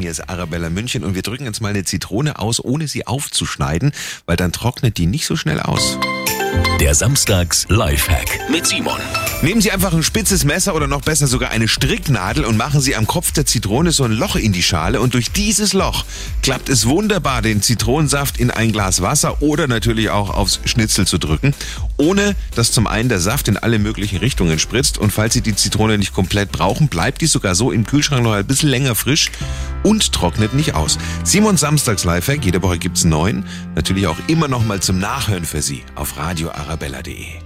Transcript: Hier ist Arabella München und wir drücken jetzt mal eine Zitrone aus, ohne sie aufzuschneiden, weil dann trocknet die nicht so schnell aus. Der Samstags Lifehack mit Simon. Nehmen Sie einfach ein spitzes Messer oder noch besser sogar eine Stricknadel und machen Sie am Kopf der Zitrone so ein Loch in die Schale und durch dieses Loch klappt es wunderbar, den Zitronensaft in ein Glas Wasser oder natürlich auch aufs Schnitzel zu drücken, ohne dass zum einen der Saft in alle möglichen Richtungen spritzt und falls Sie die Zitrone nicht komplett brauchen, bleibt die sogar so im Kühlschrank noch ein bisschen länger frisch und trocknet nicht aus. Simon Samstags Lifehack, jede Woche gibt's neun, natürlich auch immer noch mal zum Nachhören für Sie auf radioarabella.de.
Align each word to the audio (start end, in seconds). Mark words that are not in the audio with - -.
Hier 0.00 0.10
ist 0.10 0.28
Arabella 0.28 0.70
München 0.70 1.04
und 1.04 1.14
wir 1.14 1.22
drücken 1.22 1.44
jetzt 1.44 1.60
mal 1.60 1.68
eine 1.68 1.84
Zitrone 1.84 2.38
aus, 2.38 2.62
ohne 2.62 2.88
sie 2.88 3.06
aufzuschneiden, 3.06 3.92
weil 4.26 4.36
dann 4.36 4.52
trocknet 4.52 4.98
die 4.98 5.06
nicht 5.06 5.26
so 5.26 5.36
schnell 5.36 5.60
aus. 5.60 5.98
Der 6.80 6.94
Samstags 6.94 7.66
Lifehack 7.68 8.50
mit 8.50 8.66
Simon. 8.66 8.98
Nehmen 9.42 9.60
Sie 9.60 9.70
einfach 9.70 9.92
ein 9.92 10.02
spitzes 10.02 10.44
Messer 10.44 10.74
oder 10.74 10.86
noch 10.86 11.02
besser 11.02 11.26
sogar 11.26 11.50
eine 11.50 11.68
Stricknadel 11.68 12.44
und 12.44 12.56
machen 12.56 12.80
Sie 12.80 12.96
am 12.96 13.06
Kopf 13.06 13.32
der 13.32 13.46
Zitrone 13.46 13.92
so 13.92 14.04
ein 14.04 14.12
Loch 14.12 14.36
in 14.36 14.52
die 14.52 14.62
Schale 14.62 15.00
und 15.00 15.14
durch 15.14 15.30
dieses 15.32 15.72
Loch 15.72 16.04
klappt 16.42 16.68
es 16.68 16.86
wunderbar, 16.86 17.42
den 17.42 17.62
Zitronensaft 17.62 18.38
in 18.38 18.50
ein 18.50 18.72
Glas 18.72 19.02
Wasser 19.02 19.42
oder 19.42 19.66
natürlich 19.66 20.10
auch 20.10 20.30
aufs 20.30 20.60
Schnitzel 20.64 21.06
zu 21.06 21.18
drücken, 21.18 21.54
ohne 21.96 22.34
dass 22.54 22.72
zum 22.72 22.86
einen 22.86 23.08
der 23.08 23.20
Saft 23.20 23.48
in 23.48 23.56
alle 23.56 23.78
möglichen 23.78 24.18
Richtungen 24.18 24.58
spritzt 24.58 24.98
und 24.98 25.12
falls 25.12 25.34
Sie 25.34 25.42
die 25.42 25.56
Zitrone 25.56 25.98
nicht 25.98 26.14
komplett 26.14 26.50
brauchen, 26.52 26.88
bleibt 26.88 27.20
die 27.20 27.26
sogar 27.26 27.54
so 27.54 27.70
im 27.70 27.86
Kühlschrank 27.86 28.22
noch 28.22 28.32
ein 28.32 28.46
bisschen 28.46 28.68
länger 28.68 28.94
frisch 28.94 29.30
und 29.84 30.12
trocknet 30.12 30.54
nicht 30.54 30.74
aus. 30.74 30.98
Simon 31.22 31.56
Samstags 31.56 32.02
Lifehack, 32.02 32.44
jede 32.44 32.62
Woche 32.62 32.78
gibt's 32.78 33.04
neun, 33.04 33.44
natürlich 33.76 34.08
auch 34.08 34.18
immer 34.26 34.48
noch 34.48 34.64
mal 34.64 34.80
zum 34.80 34.98
Nachhören 34.98 35.44
für 35.44 35.62
Sie 35.62 35.84
auf 35.94 36.16
radioarabella.de. 36.16 37.38